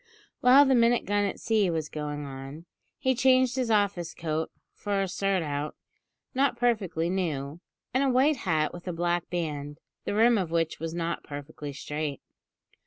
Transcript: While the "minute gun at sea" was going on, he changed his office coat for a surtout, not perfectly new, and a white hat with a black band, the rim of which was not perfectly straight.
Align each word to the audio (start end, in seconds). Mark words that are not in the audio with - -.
While 0.39 0.65
the 0.65 0.73
"minute 0.73 1.05
gun 1.05 1.25
at 1.25 1.39
sea" 1.39 1.69
was 1.69 1.87
going 1.87 2.25
on, 2.25 2.65
he 2.97 3.13
changed 3.13 3.55
his 3.55 3.69
office 3.69 4.15
coat 4.15 4.49
for 4.73 4.99
a 5.03 5.07
surtout, 5.07 5.75
not 6.33 6.57
perfectly 6.57 7.07
new, 7.07 7.59
and 7.93 8.03
a 8.03 8.09
white 8.09 8.37
hat 8.37 8.73
with 8.73 8.87
a 8.87 8.93
black 8.93 9.29
band, 9.29 9.77
the 10.05 10.15
rim 10.15 10.39
of 10.39 10.49
which 10.49 10.79
was 10.79 10.95
not 10.95 11.23
perfectly 11.23 11.71
straight. 11.71 12.19